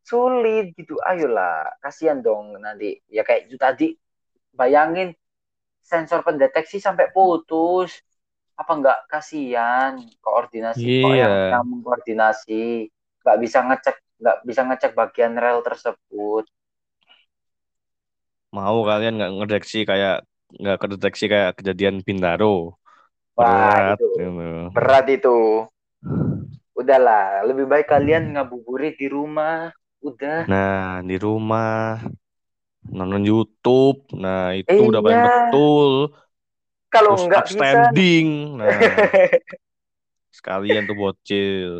sulit 0.00 0.72
gitu. 0.72 0.96
Ayolah, 1.04 1.76
kasihan 1.84 2.24
dong 2.24 2.56
nanti. 2.56 3.04
Ya 3.12 3.20
kayak 3.20 3.52
itu 3.52 3.60
tadi 3.60 3.92
bayangin 4.56 5.12
sensor 5.84 6.24
pendeteksi 6.24 6.80
sampai 6.80 7.12
putus 7.12 8.00
apa 8.54 8.72
enggak 8.74 8.98
kasihan 9.10 9.98
koordinasi 10.22 10.86
iya. 10.86 11.02
kok 11.02 11.14
yang, 11.18 11.34
yang 11.58 11.64
mengkoordinasi 11.66 12.62
nggak 13.24 13.38
bisa 13.42 13.58
ngecek 13.66 13.96
nggak 14.22 14.38
bisa 14.46 14.60
ngecek 14.62 14.92
bagian 14.94 15.34
rel 15.34 15.60
tersebut? 15.66 16.44
Mau 18.54 18.86
kalian 18.86 19.18
nggak 19.18 19.32
ngedeteksi 19.34 19.82
kayak 19.82 20.22
nggak 20.54 20.78
kedeteksi 20.78 21.24
kayak 21.26 21.58
kejadian 21.58 21.98
Bintaro? 22.06 22.78
Berat 23.34 23.98
itu 23.98 24.06
gitu. 24.14 24.70
berat 24.70 25.06
itu. 25.10 25.38
Udahlah 26.78 27.42
lebih 27.42 27.66
baik 27.66 27.90
kalian 27.90 28.38
ngabuburit 28.38 28.94
di 28.94 29.10
rumah. 29.10 29.74
Udah. 29.98 30.46
Nah 30.46 31.02
di 31.02 31.18
rumah. 31.18 31.98
Nonton 32.84 33.26
YouTube. 33.26 34.06
Nah 34.14 34.54
itu 34.54 34.70
eh, 34.70 34.86
udah 34.86 35.00
paling 35.02 35.18
iya. 35.18 35.26
betul 35.50 36.14
kalau 36.94 37.18
enggak 37.18 37.50
standing. 37.50 38.58
Nah. 38.62 38.70
sekalian 40.44 40.84
tuh 40.84 40.98
bocil. 40.98 41.72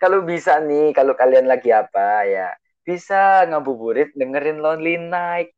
Kalau 0.00 0.24
bisa 0.26 0.58
nih, 0.58 0.90
kalau 0.90 1.14
kalian 1.14 1.46
lagi 1.46 1.70
apa 1.70 2.26
ya, 2.26 2.50
bisa 2.82 3.46
ngabuburit 3.46 4.10
dengerin 4.18 4.58
Lonely 4.58 4.98
Night. 4.98 5.54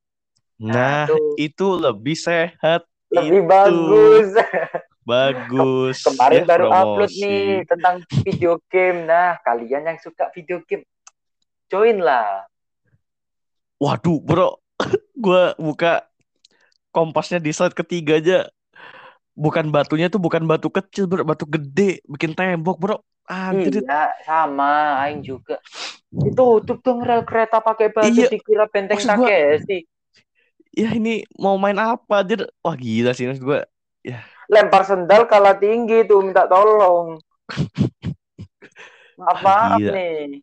Nah, 0.61 1.09
nah 1.09 1.19
itu 1.41 1.67
lebih 1.81 2.15
sehat. 2.19 2.85
Lebih 3.09 3.43
itu. 3.43 3.49
bagus. 3.49 4.29
Bagus. 5.05 6.01
Kemarin 6.01 6.43
ya, 6.43 6.49
baru 6.49 6.65
promosi. 6.65 6.81
upload 6.81 7.13
nih 7.13 7.49
tentang 7.69 7.97
video 8.25 8.53
game. 8.73 9.05
Nah, 9.05 9.37
kalian 9.45 9.85
yang 9.85 10.01
suka 10.01 10.33
video 10.33 10.65
game, 10.65 10.81
join 11.69 12.01
lah. 12.01 12.49
Waduh, 13.77 14.17
bro. 14.25 14.65
gue 15.25 15.53
buka 15.61 16.09
kompasnya 16.95 17.43
di 17.43 17.51
slide 17.51 17.75
ketiga 17.75 18.23
aja. 18.23 18.39
Bukan 19.35 19.75
batunya 19.75 20.07
tuh 20.07 20.23
bukan 20.23 20.47
batu 20.47 20.71
kecil 20.71 21.11
bro. 21.11 21.27
Batu 21.27 21.43
gede. 21.51 21.99
Bikin 22.07 22.39
tembok 22.39 22.79
bro. 22.79 22.97
Anjir. 23.27 23.83
Iya 23.83 24.15
sama. 24.23 25.03
Aing 25.03 25.27
juga. 25.27 25.59
Itu 26.15 26.63
tutup 26.63 26.79
dong 26.87 27.03
rel 27.03 27.27
kereta 27.27 27.59
pakai 27.59 27.91
batu 27.91 28.15
iya. 28.15 28.31
dikira 28.31 28.71
benteng 28.71 29.03
sih 29.67 29.83
ya 30.75 30.91
ini 30.91 31.23
mau 31.39 31.55
main 31.55 31.79
apa 31.79 32.27
aja 32.27 32.51
wah 32.59 32.75
gila 32.75 33.15
sih 33.15 33.31
maksud 33.31 33.47
gue 33.47 33.61
ya. 34.03 34.19
Lempar 34.51 34.85
sendal 34.85 35.25
kalah 35.25 35.57
tinggi 35.57 36.05
tuh 36.05 36.21
minta 36.21 36.45
tolong. 36.45 37.17
Maaf 39.17 39.41
maaf 39.41 39.79
nih? 39.79 40.43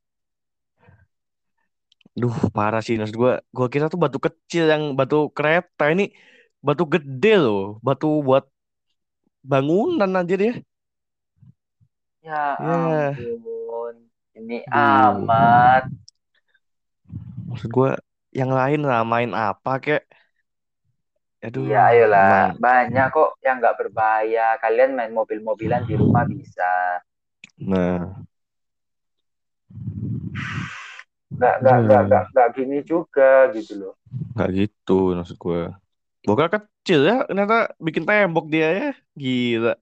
Duh 2.15 2.33
parah 2.55 2.79
sih 2.79 2.95
maksud 2.95 3.15
gue 3.15 3.33
Gue 3.51 3.67
kira 3.71 3.87
tuh 3.87 3.99
batu 3.99 4.19
kecil 4.19 4.67
yang 4.67 4.99
batu 4.99 5.31
kereta 5.31 5.91
Ini 5.91 6.11
batu 6.61 6.85
gede 6.85 7.33
loh, 7.41 7.81
batu 7.81 8.21
buat 8.21 8.45
bangunan 9.41 10.09
aja. 10.13 10.37
Ya, 10.37 10.53
ya. 12.21 12.41
ampun, 12.57 13.95
ini 14.37 14.61
Duh. 14.61 14.77
amat. 14.77 15.89
Maksud 17.49 17.69
gue 17.73 17.91
yang 18.31 18.53
lain 18.53 18.81
lah 18.85 19.01
main 19.01 19.33
apa 19.33 19.81
kek? 19.81 20.05
Aduh, 21.41 21.65
iya 21.65 21.89
ayolah 21.89 22.53
emang... 22.53 22.61
banyak 22.61 23.07
kok 23.09 23.31
yang 23.41 23.57
nggak 23.57 23.77
berbahaya 23.81 24.61
kalian 24.61 24.93
main 24.93 25.09
mobil-mobilan 25.09 25.81
di 25.89 25.97
rumah 25.97 26.21
bisa 26.29 27.01
nah 27.57 28.21
nggak 31.33 31.55
nggak 31.65 31.77
nggak 32.05 32.23
nggak 32.29 32.49
gini 32.53 32.77
juga 32.85 33.49
gitu 33.57 33.73
loh 33.73 33.93
nggak 34.37 34.49
gitu 34.53 35.17
maksud 35.17 35.37
gue 35.41 35.61
Bokal 36.21 36.53
kecil 36.53 37.09
ya 37.09 37.25
ternyata 37.25 37.73
bikin 37.81 38.05
tembok 38.05 38.45
dia 38.49 38.69
ya. 38.71 38.89
Gila. 39.17 39.73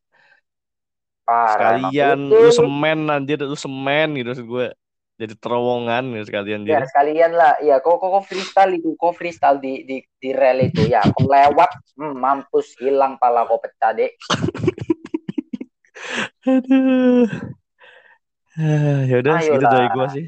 Parah, 1.27 1.53
sekalian 1.53 2.19
lu 2.25 2.49
semen 2.49 2.99
anjir 3.05 3.37
lu 3.45 3.53
semen 3.53 4.17
gitu 4.17 4.33
maksud 4.33 4.47
gue 4.49 4.67
jadi 5.19 5.35
terowongan 5.35 6.15
gitu 6.15 6.25
sekalian 6.31 6.63
dia. 6.63 6.79
Ya 6.79 6.87
sekalian 6.87 7.35
lah, 7.35 7.59
ya 7.59 7.83
kok 7.83 7.99
kok 7.99 8.23
freestyle 8.23 8.79
itu, 8.79 8.95
kok 8.95 9.19
freestyle 9.19 9.59
di 9.59 9.83
di 9.83 9.99
di 9.99 10.29
rel 10.31 10.63
itu? 10.63 10.87
Ya, 10.87 11.03
kok 11.03 11.27
lewat, 11.27 11.67
hmm, 11.99 12.15
mampus 12.15 12.71
hilang 12.79 13.19
pala 13.19 13.43
kok 13.43 13.59
pecah 13.59 13.91
deh. 13.91 14.11
Aduh. 16.47 17.27
Ya 18.59 19.23
udah 19.23 19.39
segitu 19.39 19.71
dari 19.71 19.87
gua 19.95 20.07
sih. 20.11 20.27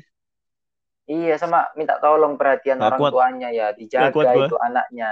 Iya 1.11 1.35
sama. 1.35 1.67
Minta 1.75 1.99
tolong 1.99 2.39
perhatian 2.39 2.79
Gak 2.79 2.87
orang 2.87 2.99
kuat. 3.03 3.11
tuanya 3.11 3.49
ya, 3.51 3.67
dijaga 3.75 4.31
itu 4.39 4.55
anaknya. 4.55 5.11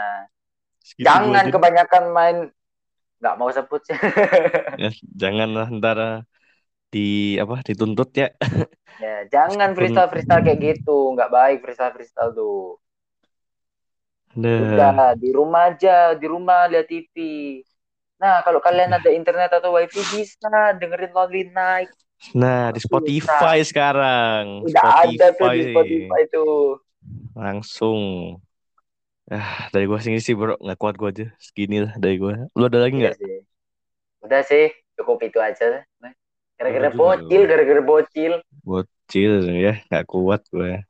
Segitu 0.89 1.05
Jangan 1.05 1.45
kebanyakan 1.53 2.03
main 2.09 2.37
nggak 3.21 3.35
mau 3.37 3.49
sebut 3.53 3.81
sih. 3.85 3.93
ya, 4.81 4.89
janganlah 5.13 5.69
ntar 5.77 6.25
di 6.89 7.37
apa 7.37 7.61
dituntut 7.61 8.09
ya. 8.17 8.33
ya 8.97 9.29
jangan 9.29 9.77
freestyle 9.77 10.09
freestyle 10.09 10.41
kayak 10.41 10.59
gitu, 10.59 11.13
nggak 11.13 11.29
baik 11.29 11.57
freestyle 11.61 11.93
freestyle 11.93 12.33
tuh. 12.33 12.81
Nah. 14.33 14.73
Udah 14.73 15.13
di 15.13 15.29
rumah 15.29 15.69
aja, 15.69 16.17
di 16.17 16.25
rumah 16.25 16.65
lihat 16.65 16.89
TV. 16.89 17.15
Nah, 18.19 18.41
kalau 18.43 18.59
kalian 18.59 18.91
ada 18.91 19.09
internet 19.13 19.53
atau 19.53 19.77
wifi 19.77 20.01
bisa 20.11 20.75
dengerin 20.75 21.13
Lonely 21.13 21.53
Night. 21.53 21.93
Nah, 22.35 22.67
di 22.75 22.83
Spotify 22.83 23.63
bisa. 23.63 23.69
sekarang. 23.71 24.67
Udah 24.67 24.83
Spotify. 24.83 25.15
ada 25.15 25.27
tuh 25.37 25.47
di 25.55 25.61
Spotify 25.71 26.19
itu. 26.27 26.47
Langsung. 27.31 27.99
Ah, 29.29 29.69
dari 29.69 29.85
gua 29.85 30.01
sini 30.01 30.17
sih 30.17 30.33
bro, 30.33 30.57
nggak 30.57 30.79
kuat 30.81 30.95
gua 30.97 31.13
aja. 31.13 31.29
Segini 31.37 31.85
lah 31.85 31.93
dari 32.01 32.17
gua. 32.17 32.49
Lu 32.57 32.65
ada 32.65 32.81
lagi 32.81 32.97
nggak? 32.97 33.15
Iya 33.17 33.45
Udah 34.19 34.41
sih, 34.43 34.67
cukup 34.99 35.23
itu 35.23 35.39
aja. 35.39 35.87
Gara-gara 36.59 36.91
bocil, 36.91 37.47
gara-gara 37.47 37.79
bocil. 37.79 38.43
Bocil 38.67 39.47
ya, 39.55 39.79
nggak 39.87 40.05
kuat 40.11 40.43
gue. 40.51 40.83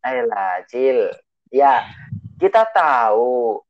Ayolah, 0.00 0.64
cil. 0.72 1.12
Ya, 1.52 1.84
kita 2.40 2.64
tahu 2.72 3.60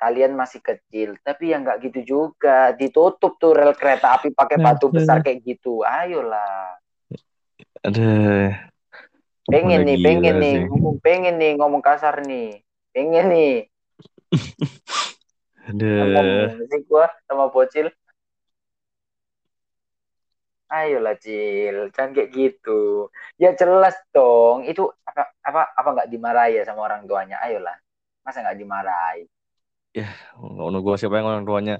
kalian 0.00 0.32
masih 0.32 0.64
kecil, 0.64 1.20
tapi 1.20 1.52
yang 1.52 1.68
nggak 1.68 1.84
gitu 1.84 2.00
juga. 2.00 2.72
Ditutup 2.72 3.36
tuh 3.36 3.52
rel 3.52 3.76
kereta 3.76 4.16
api 4.16 4.32
pakai 4.32 4.56
batu 4.56 4.88
besar 4.88 5.20
kayak 5.20 5.44
gitu. 5.44 5.84
Ayolah. 5.84 6.80
Ada. 7.84 8.12
Pengen 9.52 9.84
nih, 9.84 9.96
pengen 10.00 10.36
nih, 10.40 10.56
ngomong 10.64 10.96
pengen 11.04 11.34
nih, 11.36 11.52
ngomong 11.60 11.84
kasar 11.84 12.24
nih. 12.24 12.64
Pengen 12.98 13.30
nih. 13.30 13.54
Ada. 15.70 15.86
Ngomong 16.02 16.82
gua 16.90 17.06
sama 17.30 17.46
bocil. 17.46 17.94
Ayolah 20.66 21.14
Cil, 21.22 21.94
jangan 21.94 22.10
kayak 22.10 22.30
gitu. 22.34 23.06
Ya 23.38 23.54
jelas 23.54 23.94
dong, 24.10 24.66
itu 24.66 24.82
apa 25.06 25.30
apa 25.46 25.62
apa 25.78 25.88
nggak 25.94 26.10
dimarahi 26.10 26.58
ya 26.58 26.66
sama 26.66 26.90
orang 26.90 27.06
tuanya. 27.06 27.38
Ayolah, 27.38 27.78
masa 28.26 28.42
nggak 28.42 28.58
dimarahi? 28.58 29.30
ya 29.98 30.08
ngono 30.38 30.76
gue 30.84 30.94
siapa 31.00 31.18
yang 31.18 31.28
orang 31.32 31.44
tuanya 31.48 31.74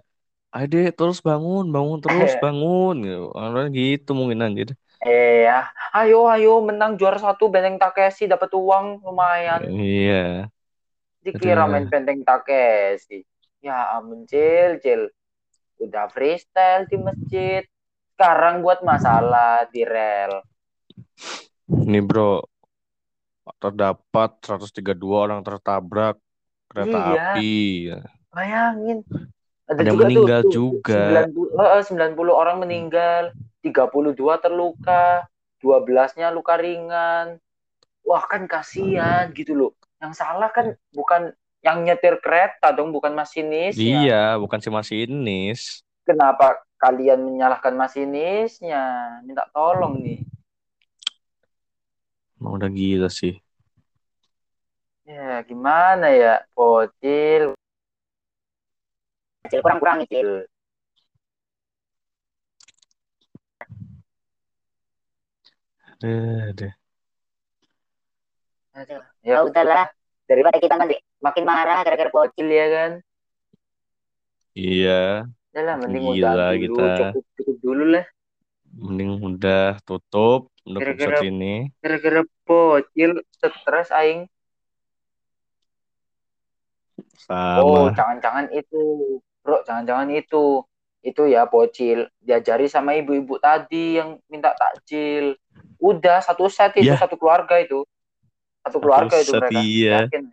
Ade 0.49 0.91
terus 0.97 1.21
bangun 1.21 1.69
bangun 1.75 1.99
terus 2.01 2.33
bangun 2.41 2.95
gitu 3.05 3.25
orang 3.37 3.69
gitu 3.77 4.11
mungkin 4.16 4.40
anjir 4.45 4.69
eh 5.05 5.47
ya 5.47 5.69
ayo 5.95 6.27
ayo 6.35 6.59
menang 6.64 6.97
juara 6.99 7.21
satu 7.21 7.53
benteng 7.53 7.77
Takeshi 7.79 8.25
dapat 8.27 8.51
uang 8.57 9.05
lumayan 9.05 9.61
iya 9.69 10.49
dikira 11.22 11.66
main 11.66 11.90
benteng 11.90 12.22
Takeshi 12.22 13.26
ya 13.59 13.98
ampun 13.98 14.24
cil 14.24 14.78
cil 14.78 15.11
udah 15.78 16.11
freestyle 16.11 16.87
di 16.87 16.96
masjid 16.98 17.62
sekarang 18.14 18.62
buat 18.62 18.83
masalah 18.83 19.66
di 19.70 19.83
rel 19.83 20.42
ini 21.68 21.98
bro 22.02 22.42
terdapat 23.57 24.31
132 24.44 24.94
orang 25.09 25.40
tertabrak 25.40 26.20
kereta 26.68 26.98
iya. 27.00 27.24
api. 27.33 27.57
Bayangin. 28.28 28.98
Ada, 29.68 29.85
Ada 29.85 29.90
juga 29.92 30.04
meninggal 30.09 30.40
tuh, 30.48 30.52
juga. 30.52 31.02
90, 31.28 32.16
90 32.16 32.33
orang 32.33 32.57
meninggal, 32.61 33.22
32 33.61 34.16
terluka, 34.40 35.28
12-nya 35.61 36.33
luka 36.33 36.57
ringan. 36.57 37.37
Wah, 38.04 38.24
kan 38.24 38.48
kasihan 38.48 39.28
gitu 39.37 39.52
loh. 39.52 39.72
Yang 39.99 40.15
salah 40.15 40.51
kan 40.55 40.79
bukan 40.95 41.35
yang 41.59 41.83
nyetir 41.83 42.23
kereta 42.23 42.71
dong, 42.71 42.95
bukan 42.95 43.11
masinis. 43.19 43.75
Iya, 43.75 44.39
bukan 44.39 44.63
si 44.63 44.71
masinis. 44.71 45.83
Kenapa 46.07 46.63
kalian 46.79 47.19
menyalahkan 47.27 47.75
masinisnya? 47.75 49.19
Minta 49.27 49.51
tolong 49.51 49.99
nih. 49.99 50.23
Mau 52.39 52.55
udah 52.55 52.71
gila 52.71 53.11
sih. 53.11 53.35
Ya, 55.03 55.43
gimana 55.43 56.15
ya? 56.15 56.47
Bocil. 56.55 57.59
Kecil 59.43 59.61
kurang-kurang 59.65 60.07
itu. 60.07 60.47
Aduh, 65.99 66.55
aduh. 66.55 66.73
Ya 69.29 69.45
udahlah. 69.45 69.93
Daripada 70.25 70.57
kita 70.57 70.81
nanti 70.81 70.97
makin 71.21 71.45
marah 71.45 71.85
gara-gara 71.85 72.09
bocil 72.09 72.49
ya 72.49 72.67
kan. 72.73 72.91
Iya. 74.57 75.29
Udahlah, 75.53 75.75
mending 75.85 76.05
Gila 76.17 76.29
udah 76.33 76.49
dulu, 76.49 76.61
kita. 76.64 76.93
Cukup, 77.12 77.25
cukup 77.37 77.57
dulu 77.61 77.85
lah. 77.93 78.07
Mending 78.69 79.11
udah 79.21 79.67
tutup 79.85 80.53
untuk 80.64 80.81
gara-gara, 80.81 81.17
episode 81.17 81.29
ini. 81.29 81.55
Gara-gara 81.81 82.21
bocil, 82.45 83.11
stres 83.37 83.88
aing. 83.93 84.29
Sama. 87.21 87.61
Oh, 87.64 87.88
jangan-jangan 87.93 88.49
itu, 88.53 88.83
bro, 89.45 89.61
jangan-jangan 89.64 90.09
itu, 90.12 90.64
itu 91.05 91.23
ya 91.29 91.45
bocil 91.49 92.09
diajari 92.21 92.69
sama 92.69 92.97
ibu-ibu 92.97 93.37
tadi 93.41 94.01
yang 94.01 94.17
minta 94.29 94.53
takjil. 94.57 95.37
Udah 95.81 96.21
satu 96.21 96.49
set 96.53 96.77
itu 96.77 96.93
yeah. 96.93 97.01
satu 97.01 97.17
keluarga 97.17 97.57
itu, 97.61 97.85
satu 98.68 98.78
keluarga 98.85 99.16
satu 99.16 99.24
itu 99.24 99.33
mereka. 99.40 99.61
Iya. 99.64 99.96
Yakin 100.04 100.24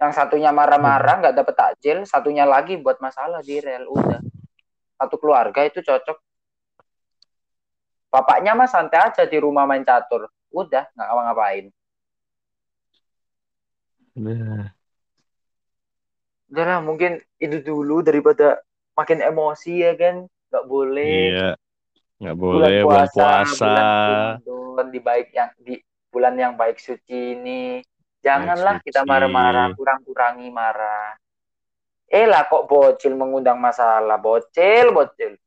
Yang 0.00 0.12
satunya 0.16 0.50
marah-marah 0.50 1.14
nggak 1.20 1.36
dapet 1.36 1.54
takjil, 1.54 1.98
satunya 2.08 2.48
lagi 2.48 2.80
buat 2.80 2.98
masalah 3.04 3.44
di 3.44 3.60
rel. 3.60 3.84
Udah 3.86 4.18
satu 4.96 5.16
keluarga 5.20 5.60
itu 5.62 5.84
cocok. 5.84 6.18
Bapaknya 8.10 8.56
mah 8.56 8.66
santai 8.66 9.12
aja 9.12 9.22
di 9.28 9.38
rumah 9.38 9.68
main 9.68 9.84
catur. 9.84 10.26
Udah 10.50 10.88
nggak 10.96 11.06
ngapa-ngapain. 11.06 11.64
Nah 14.18 14.72
udah 16.50 16.64
lah 16.66 16.80
mungkin 16.82 17.22
itu 17.38 17.62
dulu 17.62 18.02
daripada 18.02 18.58
makin 18.98 19.22
emosi 19.22 19.86
ya 19.86 19.94
kan 19.94 20.26
nggak 20.50 20.66
boleh 20.66 21.30
iya 21.30 21.50
nggak 22.18 22.36
boleh 22.36 22.82
bulan 22.82 23.06
puasa, 23.06 23.14
bulan 23.14 23.46
puasa. 23.46 23.72
Bulan, 24.42 24.86
di 24.90 25.00
baik 25.00 25.28
yang 25.30 25.50
di 25.62 25.74
bulan 26.10 26.34
yang 26.34 26.58
baik 26.58 26.76
suci 26.82 27.38
ini. 27.38 27.80
Janganlah 28.20 28.84
kita 28.84 29.06
marah-marah 29.08 29.72
kurang-kurangi 29.72 30.52
marah. 30.52 31.16
Eh 32.10 32.26
lah 32.26 32.44
kok 32.50 32.66
bocil 32.66 33.16
mengundang 33.16 33.56
masalah? 33.56 34.18
Bocil 34.20 34.92
bocil. 34.92 35.38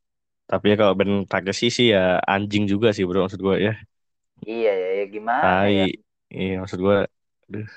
Tapi 0.48 0.74
ya 0.74 0.76
kalau 0.80 0.96
Ben 0.96 1.28
Takeshi 1.28 1.70
sih 1.70 1.88
ya 1.94 2.18
anjing 2.24 2.66
juga 2.66 2.96
sih 2.96 3.04
bro 3.04 3.28
maksud 3.28 3.44
gue 3.44 3.56
ya. 3.62 3.74
Iya 4.44 4.72
ya, 4.76 4.90
ya 5.04 5.06
gimana 5.08 5.72
ya? 5.72 5.88
iya 6.32 6.56
maksud 6.60 6.80
gue 6.80 6.98
aduh. 7.52 7.68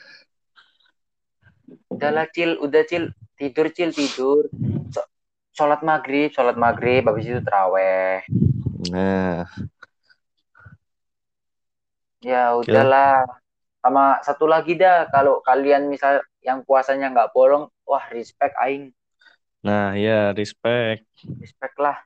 Udahlah 1.90 2.27
cil. 2.31 2.57
Udah 2.62 2.83
cil. 2.87 3.11
Tidur 3.37 3.68
cil 3.75 3.90
tidur. 3.92 4.49
Sholat 5.53 5.83
maghrib 5.83 6.33
sholat 6.33 6.57
maghrib 6.57 7.05
habis 7.05 7.27
itu 7.27 7.42
teraweh. 7.42 8.22
Nah 8.92 9.44
ya 12.27 12.59
udahlah. 12.59 13.23
Sama 13.79 14.19
satu 14.27 14.51
lagi 14.51 14.75
dah. 14.75 15.07
Kalau 15.15 15.39
kalian 15.47 15.87
misal 15.87 16.19
yang 16.43 16.67
puasanya 16.67 17.15
nggak 17.15 17.31
bolong 17.31 17.71
wah 17.87 18.03
respect 18.11 18.59
aing. 18.59 18.91
Nah 19.62 19.95
ya 19.95 20.35
respect. 20.35 21.07
Respect 21.39 21.79
lah. 21.79 22.03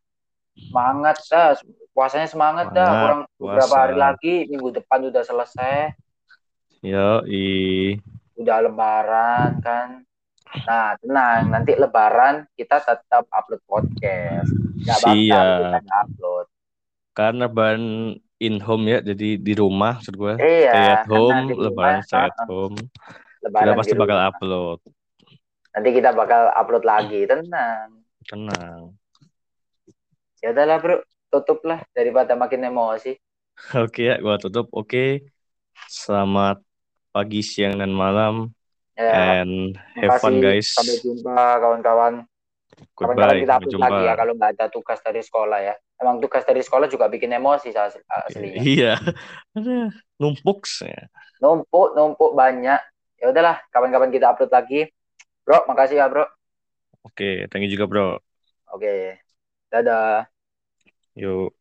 Semangat 0.52 1.16
dah. 1.32 1.56
Puasanya 1.96 2.28
semangat, 2.28 2.70
semangat 2.70 2.92
dah 2.92 3.04
orang 3.08 3.20
beberapa 3.40 3.74
hari 3.80 3.96
lagi 3.96 4.34
minggu 4.52 4.76
depan 4.76 5.08
udah 5.08 5.24
selesai. 5.24 5.96
Yo 6.84 7.24
i 7.24 7.96
udah 8.36 8.58
lebaran 8.64 9.60
kan? 9.60 10.04
Nah, 10.66 10.98
tenang. 10.98 11.52
Nanti 11.52 11.76
lebaran 11.78 12.48
kita 12.58 12.82
tetap 12.82 13.28
upload 13.30 13.62
podcast. 13.68 14.50
Gak 14.82 14.98
bakal 15.04 15.44
kita 15.60 15.78
gak 15.84 15.98
upload. 16.08 16.46
Karena 17.14 17.46
ban 17.46 17.80
in 18.40 18.56
home 18.64 18.88
ya, 18.88 18.98
jadi 19.04 19.36
di 19.36 19.52
rumah 19.52 20.00
maksud 20.00 20.16
gue. 20.16 20.34
Iya. 20.40 20.72
Stay 20.72 20.88
at 20.88 21.04
home, 21.06 21.52
lebaran 21.52 22.00
stay 22.02 22.24
at 22.24 22.38
home. 22.48 22.76
Lebaran 23.44 23.64
kita 23.68 23.72
pasti 23.76 23.94
bakal 23.94 24.18
upload. 24.18 24.78
Nanti 25.76 25.88
kita 25.94 26.10
bakal 26.16 26.50
upload 26.56 26.84
lagi, 26.88 27.28
tenang. 27.28 28.00
Tenang. 28.24 28.96
Ya 30.40 30.56
udahlah, 30.56 30.80
Bro. 30.80 31.04
Tutuplah 31.30 31.84
daripada 31.94 32.34
makin 32.34 32.66
emosi. 32.66 33.14
Oke 33.84 34.08
ya, 34.08 34.18
gua 34.18 34.40
tutup. 34.40 34.66
Oke. 34.72 35.30
Selamat 35.86 36.58
pagi, 37.12 37.44
siang, 37.44 37.78
dan 37.78 37.92
malam. 37.92 38.50
Ya, 38.96 39.40
And 39.44 39.78
have 40.00 40.18
fun, 40.18 40.40
guys. 40.42 40.74
Sampai 40.74 40.98
jumpa, 41.00 41.60
kawan-kawan. 41.60 42.29
Kapan-kapan 42.96 43.36
kita 43.42 43.54
upload 43.60 43.80
lagi 43.80 44.02
ya 44.04 44.14
kalau 44.16 44.32
nggak 44.36 44.50
ada 44.56 44.66
tugas 44.68 44.98
dari 45.00 45.20
sekolah 45.24 45.58
ya. 45.60 45.74
Emang 46.00 46.16
tugas 46.20 46.42
dari 46.44 46.60
sekolah 46.64 46.86
juga 46.88 47.06
bikin 47.08 47.32
emosi 47.32 47.70
aslinya. 47.76 48.60
Iya. 48.60 48.94
numpuk 50.20 50.64
ya. 50.84 51.08
Numpuk, 51.40 51.96
numpuk 51.96 52.32
banyak. 52.36 52.80
Ya 53.20 53.26
udahlah, 53.28 53.60
kapan-kapan 53.68 54.12
kita 54.12 54.32
upload 54.32 54.52
lagi. 54.52 54.88
Bro, 55.44 55.68
makasih 55.68 56.00
ya, 56.00 56.08
Bro. 56.08 56.24
Oke, 57.04 57.48
thank 57.48 57.64
you 57.64 57.72
juga, 57.72 57.84
Bro. 57.88 58.08
Oke. 58.72 59.20
Dadah. 59.72 60.28
Yuk. 61.16 61.59